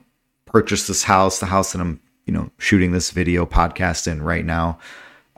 purchased 0.46 0.88
this 0.88 1.04
house, 1.04 1.38
the 1.40 1.46
house 1.46 1.72
that 1.72 1.80
I'm 1.80 2.00
you 2.26 2.32
know 2.32 2.50
shooting 2.58 2.92
this 2.92 3.10
video 3.10 3.44
podcast 3.46 4.10
in 4.10 4.22
right 4.22 4.44
now. 4.44 4.78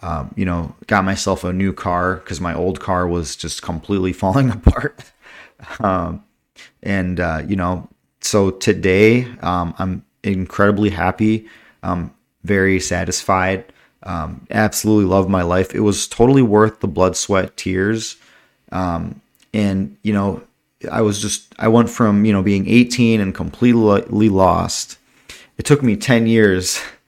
Um, 0.03 0.33
you 0.35 0.45
know, 0.47 0.75
got 0.87 1.05
myself 1.05 1.45
a 1.45 1.53
new 1.53 1.73
car 1.73 2.17
because 2.17 2.41
my 2.41 2.55
old 2.55 2.81
car 2.81 3.07
was 3.07 3.37
just 3.37 3.63
completely 3.63 4.13
falling 4.23 4.51
apart. 4.51 5.05
um, 5.81 6.25
and 6.83 7.21
uh, 7.21 7.43
you 7.47 7.57
know, 7.57 7.89
so 8.21 8.51
today 8.51 9.27
um, 9.43 9.75
I'm 9.79 10.05
incredibly 10.23 10.91
happy, 10.91 11.47
very 12.45 12.81
satisfied. 12.81 13.73
Um, 14.03 14.47
absolutely 14.51 15.05
love 15.05 15.29
my 15.29 15.43
life. 15.43 15.75
It 15.75 15.81
was 15.81 16.09
totally 16.09 16.43
worth 16.43 16.81
the 16.81 16.89
blood, 16.89 17.17
sweat, 17.17 17.57
tears. 17.57 18.17
Um, 18.73 19.21
and 19.53 19.97
you 20.03 20.13
know, 20.13 20.43
I 20.91 21.03
was 21.03 21.21
just 21.21 21.55
I 21.59 21.69
went 21.69 21.91
from 21.91 22.25
you 22.25 22.33
know 22.33 22.43
being 22.43 22.69
18 22.69 23.21
and 23.21 23.35
completely 23.35 24.29
lost. 24.29 24.99
It 25.59 25.67
took 25.67 25.83
me 25.83 25.97
10 25.97 26.27
years, 26.27 26.81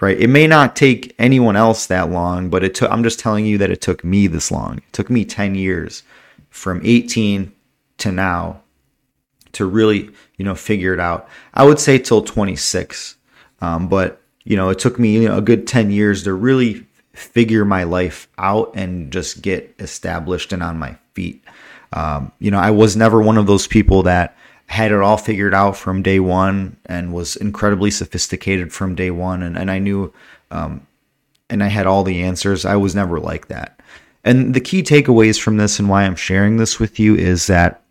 right? 0.00 0.18
It 0.18 0.28
may 0.28 0.46
not 0.46 0.76
take 0.76 1.14
anyone 1.18 1.56
else 1.56 1.86
that 1.86 2.10
long, 2.10 2.50
but 2.50 2.64
it 2.64 2.74
took. 2.74 2.90
I'm 2.90 3.02
just 3.02 3.18
telling 3.18 3.46
you 3.46 3.58
that 3.58 3.70
it 3.70 3.80
took 3.80 4.04
me 4.04 4.26
this 4.26 4.50
long. 4.50 4.78
It 4.78 4.92
took 4.92 5.10
me 5.10 5.24
10 5.24 5.54
years 5.54 6.02
from 6.50 6.80
18 6.84 7.52
to 7.98 8.12
now 8.12 8.60
to 9.52 9.64
really 9.66 10.10
you 10.36 10.44
know 10.44 10.54
figure 10.54 10.92
it 10.92 11.00
out. 11.00 11.28
I 11.52 11.64
would 11.64 11.78
say 11.78 11.98
till 11.98 12.22
26, 12.22 13.16
um, 13.60 13.88
but 13.88 14.20
you 14.44 14.56
know, 14.56 14.68
it 14.68 14.78
took 14.78 14.98
me 14.98 15.14
you 15.14 15.28
know, 15.28 15.38
a 15.38 15.42
good 15.42 15.66
10 15.66 15.90
years 15.90 16.24
to 16.24 16.34
really 16.34 16.86
figure 17.14 17.64
my 17.64 17.84
life 17.84 18.28
out 18.38 18.72
and 18.74 19.12
just 19.12 19.42
get 19.42 19.74
established 19.78 20.52
and 20.52 20.62
on 20.62 20.78
my 20.78 20.96
feet. 21.14 21.42
Um, 21.92 22.32
you 22.40 22.50
know, 22.50 22.58
I 22.58 22.70
was 22.70 22.96
never 22.96 23.22
one 23.22 23.38
of 23.38 23.46
those 23.46 23.66
people 23.66 24.02
that 24.02 24.36
had 24.66 24.92
it 24.92 25.00
all 25.00 25.16
figured 25.16 25.54
out 25.54 25.76
from 25.76 26.02
day 26.02 26.20
one 26.20 26.76
and 26.86 27.12
was 27.12 27.36
incredibly 27.36 27.90
sophisticated 27.90 28.72
from 28.72 28.94
day 28.94 29.10
one. 29.10 29.42
And, 29.42 29.56
and 29.56 29.70
I 29.70 29.78
knew, 29.78 30.12
um, 30.50 30.86
and 31.50 31.62
I 31.62 31.68
had 31.68 31.86
all 31.86 32.02
the 32.02 32.22
answers. 32.22 32.64
I 32.64 32.76
was 32.76 32.94
never 32.94 33.20
like 33.20 33.48
that. 33.48 33.80
And 34.24 34.54
the 34.54 34.60
key 34.60 34.82
takeaways 34.82 35.38
from 35.38 35.58
this 35.58 35.78
and 35.78 35.88
why 35.88 36.04
I'm 36.04 36.16
sharing 36.16 36.56
this 36.56 36.80
with 36.80 36.98
you 36.98 37.14
is 37.14 37.46
that, 37.46 37.82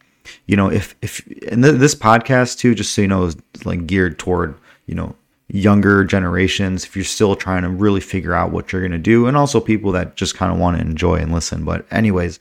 you 0.48 0.56
know, 0.56 0.72
if, 0.72 0.96
if, 1.02 1.26
and 1.50 1.64
th- 1.64 1.76
this 1.76 1.94
podcast 1.94 2.58
too, 2.58 2.74
just 2.74 2.94
so 2.94 3.02
you 3.04 3.08
know, 3.08 3.26
is 3.26 3.38
like 3.66 3.86
geared 3.86 4.18
toward, 4.18 4.56
you 4.88 4.96
know, 4.96 5.16
younger 5.50 6.04
generations 6.04 6.84
if 6.84 6.96
you're 6.96 7.06
still 7.06 7.36
trying 7.36 7.62
to 7.62 7.70
really 7.70 8.00
figure 8.00 8.34
out 8.34 8.52
what 8.52 8.72
you're 8.72 8.82
going 8.82 8.92
to 8.92 8.98
do 8.98 9.28
and 9.28 9.38
also 9.38 9.60
people 9.60 9.92
that 9.92 10.16
just 10.16 10.36
kind 10.36 10.52
of 10.52 10.58
want 10.58 10.76
to 10.76 10.82
enjoy 10.82 11.16
and 11.16 11.32
listen 11.32 11.64
but 11.64 11.86
anyways 11.92 12.40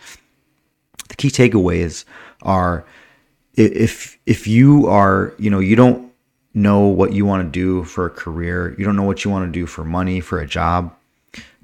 the 1.08 1.14
key 1.16 1.28
takeaways 1.28 2.06
are 2.40 2.86
if 3.54 4.18
if 4.26 4.46
you 4.46 4.86
are 4.86 5.34
you 5.38 5.50
know 5.50 5.58
you 5.58 5.76
don't 5.76 6.10
know 6.54 6.86
what 6.86 7.12
you 7.12 7.24
want 7.24 7.44
to 7.44 7.50
do 7.50 7.84
for 7.84 8.06
a 8.06 8.10
career 8.10 8.74
you 8.78 8.84
don't 8.84 8.96
know 8.96 9.02
what 9.02 9.24
you 9.24 9.30
want 9.30 9.46
to 9.46 9.52
do 9.52 9.66
for 9.66 9.84
money 9.84 10.20
for 10.20 10.40
a 10.40 10.46
job 10.46 10.94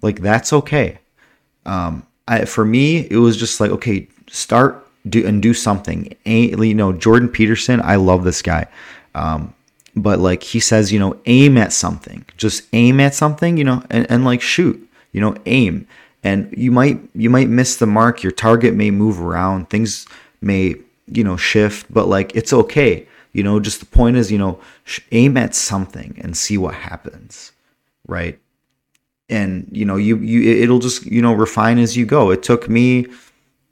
like 0.02 0.20
that's 0.20 0.52
okay 0.52 0.98
um 1.66 2.04
I, 2.26 2.44
for 2.44 2.64
me 2.64 3.06
it 3.10 3.16
was 3.16 3.36
just 3.36 3.60
like 3.60 3.70
okay 3.70 4.08
start 4.28 4.86
do 5.08 5.26
and 5.26 5.42
do 5.42 5.54
something 5.54 6.14
you 6.24 6.74
know 6.74 6.92
jordan 6.92 7.28
peterson 7.28 7.80
i 7.82 7.96
love 7.96 8.24
this 8.24 8.42
guy 8.42 8.66
um 9.14 9.54
but 10.02 10.18
like 10.18 10.42
he 10.42 10.60
says, 10.60 10.92
you 10.92 10.98
know, 10.98 11.18
aim 11.26 11.56
at 11.58 11.72
something. 11.72 12.24
Just 12.36 12.64
aim 12.72 13.00
at 13.00 13.14
something, 13.14 13.56
you 13.56 13.64
know, 13.64 13.82
and, 13.90 14.10
and 14.10 14.24
like 14.24 14.40
shoot, 14.40 14.88
you 15.12 15.20
know, 15.20 15.36
aim. 15.46 15.86
And 16.22 16.52
you 16.56 16.70
might 16.70 17.00
you 17.14 17.30
might 17.30 17.48
miss 17.48 17.76
the 17.76 17.86
mark. 17.86 18.22
Your 18.22 18.32
target 18.32 18.74
may 18.74 18.90
move 18.90 19.20
around. 19.20 19.70
Things 19.70 20.06
may, 20.40 20.76
you 21.16 21.24
know, 21.24 21.36
shift, 21.36 21.92
but 21.92 22.08
like 22.08 22.34
it's 22.34 22.52
okay. 22.52 23.06
You 23.32 23.42
know, 23.42 23.60
just 23.60 23.80
the 23.80 23.86
point 23.86 24.16
is, 24.16 24.32
you 24.32 24.38
know, 24.38 24.60
aim 25.12 25.36
at 25.36 25.54
something 25.54 26.18
and 26.22 26.36
see 26.36 26.58
what 26.58 26.74
happens. 26.74 27.52
Right? 28.06 28.38
And 29.28 29.68
you 29.70 29.84
know, 29.84 29.96
you 29.96 30.16
you 30.18 30.62
it'll 30.62 30.78
just, 30.78 31.06
you 31.06 31.20
know, 31.20 31.34
refine 31.34 31.78
as 31.78 31.96
you 31.96 32.06
go. 32.06 32.30
It 32.30 32.42
took 32.42 32.68
me, 32.68 33.06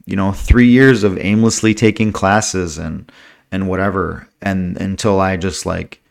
you 0.04 0.16
know, 0.16 0.32
3 0.32 0.66
years 0.68 1.02
of 1.04 1.18
aimlessly 1.18 1.74
taking 1.74 2.12
classes 2.12 2.78
and 2.78 3.10
and 3.50 3.68
whatever 3.68 4.28
and 4.42 4.76
until 4.78 5.20
I 5.20 5.36
just 5.36 5.64
like 5.66 6.02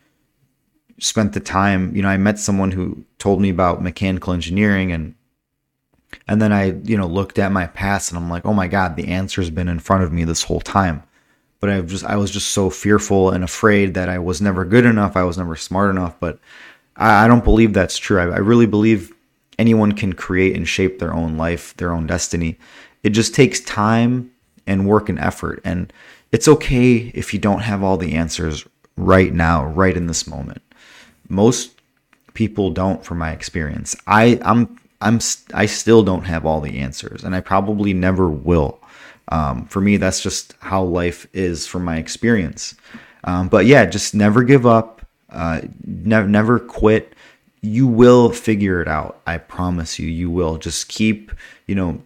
spent 0.98 1.32
the 1.34 1.40
time, 1.40 1.94
you 1.94 2.02
know, 2.02 2.08
I 2.08 2.16
met 2.16 2.38
someone 2.38 2.70
who 2.72 3.04
told 3.18 3.40
me 3.40 3.50
about 3.50 3.82
mechanical 3.82 4.32
engineering 4.32 4.92
and 4.92 5.14
and 6.28 6.40
then 6.40 6.52
I, 6.52 6.76
you 6.84 6.96
know, 6.96 7.06
looked 7.06 7.38
at 7.38 7.52
my 7.52 7.66
past 7.66 8.10
and 8.10 8.18
I'm 8.18 8.30
like, 8.30 8.46
"Oh 8.46 8.54
my 8.54 8.68
god, 8.68 8.96
the 8.96 9.08
answer's 9.08 9.50
been 9.50 9.68
in 9.68 9.78
front 9.78 10.02
of 10.02 10.12
me 10.12 10.24
this 10.24 10.44
whole 10.44 10.60
time." 10.60 11.02
But 11.60 11.70
I 11.70 11.80
just 11.80 12.04
I 12.04 12.16
was 12.16 12.30
just 12.30 12.50
so 12.50 12.70
fearful 12.70 13.30
and 13.30 13.42
afraid 13.42 13.94
that 13.94 14.08
I 14.08 14.18
was 14.18 14.40
never 14.40 14.64
good 14.64 14.84
enough, 14.84 15.16
I 15.16 15.24
was 15.24 15.38
never 15.38 15.56
smart 15.56 15.90
enough, 15.90 16.18
but 16.20 16.38
I, 16.96 17.24
I 17.24 17.28
don't 17.28 17.44
believe 17.44 17.72
that's 17.72 17.98
true. 17.98 18.20
I, 18.20 18.34
I 18.34 18.38
really 18.38 18.66
believe 18.66 19.12
anyone 19.58 19.92
can 19.92 20.12
create 20.12 20.54
and 20.54 20.68
shape 20.68 20.98
their 20.98 21.14
own 21.14 21.36
life, 21.36 21.74
their 21.76 21.92
own 21.92 22.06
destiny. 22.06 22.58
It 23.02 23.10
just 23.10 23.34
takes 23.34 23.60
time 23.60 24.30
and 24.66 24.86
work 24.86 25.08
and 25.08 25.18
effort 25.18 25.60
and 25.64 25.92
it's 26.32 26.48
okay 26.48 27.12
if 27.14 27.32
you 27.32 27.38
don't 27.38 27.60
have 27.60 27.82
all 27.82 27.96
the 27.96 28.14
answers 28.14 28.66
right 28.96 29.32
now, 29.32 29.64
right 29.64 29.96
in 29.96 30.08
this 30.08 30.26
moment 30.26 30.60
most 31.28 31.80
people 32.34 32.70
don't 32.70 33.04
from 33.04 33.18
my 33.18 33.32
experience 33.32 33.96
i 34.06 34.38
i'm 34.42 34.78
i'm 35.00 35.18
i 35.54 35.66
still 35.66 36.02
don't 36.02 36.24
have 36.24 36.44
all 36.44 36.60
the 36.60 36.78
answers 36.78 37.24
and 37.24 37.34
i 37.34 37.40
probably 37.40 37.92
never 37.94 38.28
will 38.28 38.78
um, 39.28 39.66
for 39.66 39.80
me 39.80 39.96
that's 39.96 40.22
just 40.22 40.54
how 40.60 40.82
life 40.82 41.26
is 41.32 41.66
from 41.66 41.84
my 41.84 41.96
experience. 41.96 42.74
Um, 43.24 43.48
but 43.48 43.66
yeah 43.66 43.84
just 43.84 44.14
never 44.14 44.42
give 44.42 44.66
up. 44.66 45.02
Uh, 45.30 45.62
never 45.84 46.28
never 46.28 46.58
quit. 46.58 47.14
You 47.60 47.86
will 47.86 48.30
figure 48.30 48.80
it 48.80 48.88
out. 48.88 49.20
I 49.26 49.38
promise 49.38 49.98
you 49.98 50.08
you 50.08 50.30
will. 50.30 50.56
Just 50.56 50.88
keep 50.88 51.32
you 51.66 51.74
know 51.74 52.02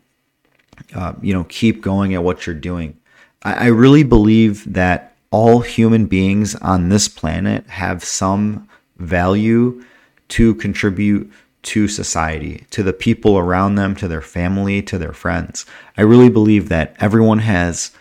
uh, 0.94 1.14
you 1.20 1.34
know 1.34 1.44
keep 1.44 1.82
going 1.82 2.14
at 2.14 2.24
what 2.24 2.46
you're 2.46 2.54
doing. 2.54 2.96
I, 3.42 3.52
I 3.52 3.66
really 3.66 4.02
believe 4.02 4.72
that 4.72 5.14
all 5.30 5.60
human 5.60 6.06
beings 6.06 6.54
on 6.56 6.88
this 6.88 7.08
planet 7.08 7.68
have 7.68 8.02
some 8.02 8.68
value 8.98 9.84
to 10.28 10.54
contribute 10.56 11.30
to 11.62 11.88
society, 11.88 12.66
to 12.70 12.82
the 12.82 12.92
people 12.92 13.38
around 13.38 13.74
them, 13.74 13.94
to 13.96 14.08
their 14.08 14.22
family, 14.22 14.82
to 14.82 14.98
their 14.98 15.12
friends. 15.12 15.66
I 15.96 16.02
really 16.02 16.30
believe 16.30 16.68
that 16.68 16.96
everyone 17.00 17.40
has 17.40 17.92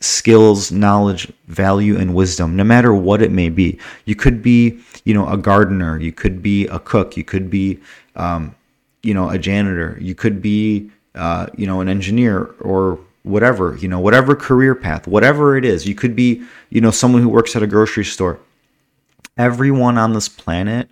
skills, 0.00 0.70
knowledge, 0.70 1.32
value, 1.46 1.96
and 1.96 2.14
wisdom, 2.14 2.56
no 2.56 2.64
matter 2.64 2.94
what 2.94 3.22
it 3.22 3.32
may 3.32 3.48
be. 3.48 3.78
You 4.04 4.14
could 4.14 4.42
be, 4.42 4.80
you 5.04 5.14
know, 5.14 5.28
a 5.28 5.36
gardener, 5.36 5.98
you 5.98 6.12
could 6.12 6.42
be 6.42 6.66
a 6.68 6.78
cook, 6.78 7.16
you 7.16 7.24
could 7.24 7.50
be, 7.50 7.80
um, 8.16 8.54
you 9.02 9.14
know, 9.14 9.30
a 9.30 9.38
janitor, 9.38 9.96
you 10.00 10.14
could 10.14 10.40
be, 10.40 10.90
uh, 11.14 11.46
you 11.56 11.66
know, 11.66 11.80
an 11.80 11.88
engineer 11.88 12.44
or 12.60 12.98
whatever, 13.22 13.76
you 13.76 13.88
know, 13.88 13.98
whatever 13.98 14.34
career 14.34 14.74
path, 14.74 15.06
whatever 15.06 15.56
it 15.56 15.64
is. 15.64 15.86
You 15.86 15.94
could 15.94 16.14
be, 16.14 16.42
you 16.70 16.80
know, 16.80 16.90
someone 16.90 17.22
who 17.22 17.28
works 17.28 17.56
at 17.56 17.62
a 17.62 17.66
grocery 17.66 18.04
store 18.04 18.38
everyone 19.38 19.96
on 19.96 20.12
this 20.12 20.28
planet, 20.28 20.90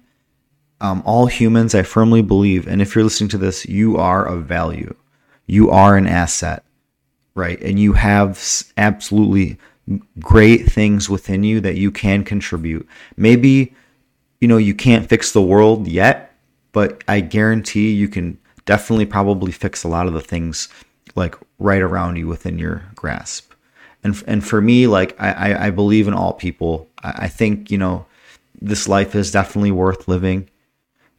um, 0.80 1.02
all 1.06 1.26
humans, 1.26 1.74
I 1.74 1.82
firmly 1.82 2.22
believe, 2.22 2.66
and 2.66 2.82
if 2.82 2.94
you're 2.94 3.04
listening 3.04 3.30
to 3.30 3.38
this, 3.38 3.66
you 3.66 3.96
are 3.96 4.24
of 4.26 4.44
value. 4.44 4.94
You 5.46 5.70
are 5.70 5.96
an 5.96 6.06
asset, 6.06 6.64
right? 7.34 7.60
And 7.62 7.78
you 7.78 7.94
have 7.94 8.42
absolutely 8.76 9.58
great 10.18 10.66
things 10.70 11.08
within 11.08 11.44
you 11.44 11.60
that 11.60 11.76
you 11.76 11.90
can 11.90 12.24
contribute. 12.24 12.86
Maybe, 13.16 13.74
you 14.40 14.48
know, 14.48 14.56
you 14.56 14.74
can't 14.74 15.08
fix 15.08 15.32
the 15.32 15.42
world 15.42 15.86
yet, 15.86 16.34
but 16.72 17.02
I 17.08 17.20
guarantee 17.20 17.92
you 17.92 18.08
can 18.08 18.38
definitely 18.64 19.06
probably 19.06 19.52
fix 19.52 19.84
a 19.84 19.88
lot 19.88 20.08
of 20.08 20.12
the 20.12 20.20
things 20.20 20.68
like 21.14 21.36
right 21.58 21.80
around 21.80 22.16
you 22.16 22.26
within 22.26 22.58
your 22.58 22.82
grasp. 22.94 23.52
And, 24.02 24.22
and 24.26 24.44
for 24.44 24.60
me, 24.60 24.86
like 24.86 25.18
I, 25.20 25.68
I 25.68 25.70
believe 25.70 26.06
in 26.06 26.14
all 26.14 26.32
people. 26.32 26.88
I, 27.02 27.12
I 27.24 27.28
think, 27.28 27.70
you 27.70 27.78
know, 27.78 28.06
this 28.60 28.88
life 28.88 29.14
is 29.14 29.30
definitely 29.30 29.70
worth 29.70 30.08
living. 30.08 30.50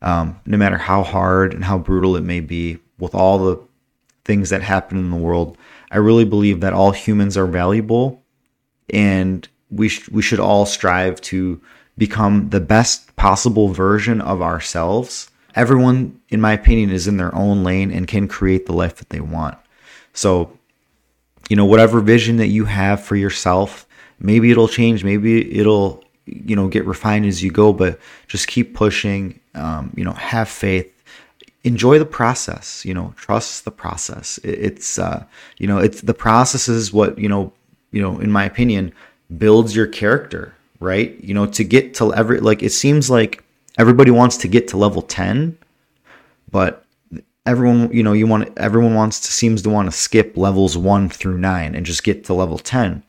Um, 0.01 0.39
no 0.46 0.58
matter 0.58 0.77
how 0.77 1.04
hard 1.04 1.54
and 1.54 1.63
how 1.63 1.77
brutal 1.77 2.16
it 2.16 2.24
may 2.24 2.39
be, 2.39 2.80
with 3.00 3.13
all 3.13 3.38
the 3.38 3.62
things 4.25 4.50
that 4.50 4.62
happen 4.62 4.98
in 4.98 5.12
the 5.12 5.18
world, 5.18 5.58
I 5.92 5.98
really 5.98 6.25
believe 6.25 6.60
that 6.62 6.74
all 6.74 6.92
humans 6.92 7.38
are 7.38 7.48
valuable, 7.48 8.24
and 8.89 9.48
we 9.70 9.89
sh- 9.89 10.10
we 10.10 10.22
should 10.22 10.39
all 10.39 10.66
strive 10.66 11.22
to 11.22 11.62
become 11.98 12.50
the 12.50 12.60
best 12.60 13.16
possible 13.16 13.70
version 13.70 14.22
of 14.22 14.42
ourselves. 14.42 15.30
Everyone, 15.56 16.20
in 16.30 16.39
my 16.42 16.54
opinion, 16.54 16.92
is 16.92 17.08
in 17.08 17.18
their 17.18 17.34
own 17.34 17.63
lane 17.63 17.92
and 17.92 18.08
can 18.08 18.27
create 18.27 18.66
the 18.66 18.74
life 18.74 18.98
that 18.98 19.10
they 19.10 19.20
want. 19.20 19.58
So, 20.13 20.58
you 21.50 21.56
know, 21.56 21.66
whatever 21.66 22.01
vision 22.01 22.38
that 22.38 22.48
you 22.48 22.66
have 22.66 23.04
for 23.04 23.16
yourself, 23.16 23.88
maybe 24.20 24.51
it'll 24.51 24.68
change, 24.68 25.04
maybe 25.04 25.58
it'll 25.58 26.04
you 26.28 26.56
know 26.56 26.68
get 26.68 26.86
refined 26.86 27.26
as 27.26 27.44
you 27.44 27.52
go 27.52 27.74
but 27.74 28.00
just 28.28 28.48
keep 28.48 28.76
pushing 28.76 29.40
um, 29.56 29.92
you 29.96 30.04
know 30.04 30.14
have 30.14 30.50
faith. 30.50 30.94
Enjoy 31.64 32.00
the 32.00 32.06
process 32.06 32.86
you 32.86 32.94
know 32.94 33.14
trust 33.18 33.66
the 33.66 33.72
process. 33.72 34.40
It's 34.44 35.00
uh, 35.00 35.26
you 35.58 35.68
know 35.68 35.80
it's 35.80 36.02
the 36.02 36.14
process 36.14 36.68
is 36.68 36.94
what 36.94 37.18
you 37.18 37.30
know 37.30 37.52
you 37.92 38.02
know 38.02 38.20
in 38.20 38.32
my 38.32 38.46
opinion 38.46 38.94
builds 39.38 39.76
your 39.76 39.88
character 39.88 40.54
right? 40.80 41.22
You 41.24 41.34
know 41.34 41.46
to 41.48 41.64
get 41.64 41.94
to 41.96 42.14
every 42.14 42.40
like 42.40 42.64
it 42.64 42.72
seems 42.72 43.10
like 43.10 43.44
everybody 43.78 44.12
wants 44.12 44.38
to 44.38 44.48
get 44.48 44.68
to 44.70 44.78
level 44.78 45.02
10 45.02 45.58
but 46.52 46.86
everyone 47.46 47.92
you 47.92 48.04
know 48.04 48.14
you 48.14 48.28
want 48.28 48.52
everyone 48.58 48.96
wants 48.96 49.20
to 49.22 49.32
seems 49.32 49.62
to 49.62 49.70
want 49.70 49.90
to 49.90 49.96
skip 49.96 50.36
levels 50.36 50.78
1 50.78 51.10
through 51.10 51.38
9 51.38 51.76
and 51.76 51.86
just 51.86 52.04
get 52.04 52.24
to 52.26 52.34
level 52.34 52.58
10 52.58 53.04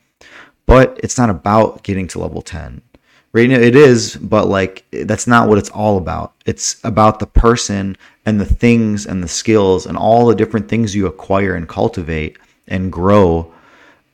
but 0.67 0.99
it's 1.03 1.17
not 1.19 1.31
about 1.31 1.83
getting 1.83 2.07
to 2.09 2.19
level 2.19 2.43
10 2.43 2.83
right 3.33 3.49
now 3.49 3.59
it 3.59 3.77
is 3.77 4.17
but 4.17 4.49
like 4.49 4.85
that's 4.91 5.27
not 5.27 5.49
what 5.49 5.59
it's 5.59 5.71
all 5.71 5.99
about. 5.99 6.35
It's 6.47 6.81
about 6.85 7.19
the 7.19 7.27
person 7.27 7.97
and 8.27 8.41
the 8.41 8.47
things 8.47 9.07
and 9.07 9.23
the 9.23 9.29
skills 9.29 9.87
and 9.87 9.97
all 9.97 10.27
the 10.27 10.35
different 10.35 10.69
things 10.69 10.95
you 10.95 11.07
acquire 11.07 11.55
and 11.55 11.69
cultivate 11.69 12.39
and 12.69 12.93
grow 12.93 13.53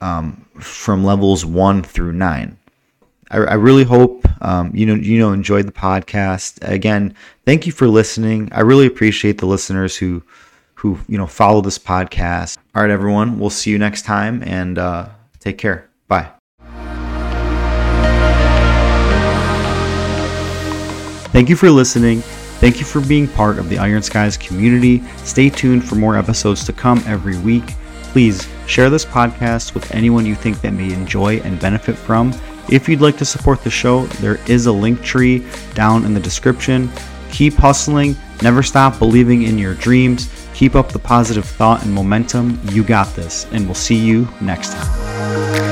um, 0.00 0.44
from 0.60 1.04
levels 1.04 1.44
one 1.44 1.82
through 1.82 2.12
nine. 2.12 2.58
I, 3.30 3.38
I 3.38 3.54
really 3.54 3.84
hope 3.84 4.26
um, 4.42 4.70
you 4.74 4.86
know 4.86 4.94
you 4.94 5.18
know 5.18 5.32
enjoyed 5.32 5.66
the 5.66 5.72
podcast. 5.72 6.68
Again 6.68 7.14
thank 7.44 7.66
you 7.66 7.72
for 7.72 7.88
listening. 7.88 8.48
I 8.52 8.60
really 8.60 8.86
appreciate 8.86 9.38
the 9.38 9.46
listeners 9.46 9.96
who 9.96 10.22
who 10.74 10.98
you 11.08 11.18
know 11.18 11.26
follow 11.26 11.60
this 11.60 11.78
podcast. 11.78 12.58
All 12.74 12.82
right 12.82 12.90
everyone. 12.90 13.38
We'll 13.38 13.50
see 13.50 13.70
you 13.70 13.78
next 13.78 14.02
time 14.02 14.42
and 14.44 14.78
uh, 14.78 15.08
take 15.40 15.58
care. 15.58 15.88
Bye 16.08 16.30
Thank 21.34 21.48
you 21.48 21.56
for 21.56 21.68
listening. 21.68 22.20
Thank 22.60 22.78
you 22.78 22.86
for 22.86 23.00
being 23.00 23.26
part 23.26 23.58
of 23.58 23.68
the 23.68 23.76
Iron 23.76 24.02
Skys 24.02 24.38
community. 24.38 25.02
Stay 25.24 25.50
tuned 25.50 25.84
for 25.84 25.96
more 25.96 26.16
episodes 26.16 26.64
to 26.66 26.72
come 26.72 27.02
every 27.08 27.36
week. 27.38 27.64
Please 28.12 28.46
share 28.68 28.88
this 28.88 29.04
podcast 29.04 29.74
with 29.74 29.92
anyone 29.92 30.24
you 30.24 30.36
think 30.36 30.60
that 30.60 30.74
may 30.74 30.92
enjoy 30.92 31.38
and 31.38 31.58
benefit 31.58 31.96
from. 31.96 32.32
If 32.70 32.88
you'd 32.88 33.00
like 33.00 33.16
to 33.16 33.24
support 33.24 33.64
the 33.64 33.70
show, 33.70 34.06
there 34.20 34.38
is 34.48 34.66
a 34.66 34.72
link 34.72 35.02
tree 35.02 35.44
down 35.74 36.04
in 36.04 36.14
the 36.14 36.20
description. 36.20 36.88
Keep 37.32 37.54
hustling, 37.54 38.14
never 38.40 38.62
stop 38.62 39.00
believing 39.00 39.42
in 39.42 39.58
your 39.58 39.74
dreams, 39.74 40.30
keep 40.54 40.76
up 40.76 40.92
the 40.92 41.00
positive 41.00 41.46
thought 41.46 41.82
and 41.82 41.92
momentum. 41.92 42.60
You 42.70 42.84
got 42.84 43.12
this, 43.16 43.46
and 43.50 43.64
we'll 43.64 43.74
see 43.74 43.96
you 43.96 44.28
next 44.40 44.72
time. 44.74 45.63